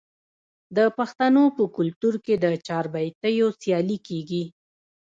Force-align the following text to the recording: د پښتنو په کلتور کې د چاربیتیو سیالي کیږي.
د 0.77 0.79
پښتنو 0.97 1.43
په 1.57 1.63
کلتور 1.77 2.15
کې 2.25 2.33
د 2.43 2.45
چاربیتیو 2.67 3.47
سیالي 3.61 3.97
کیږي. 4.07 4.43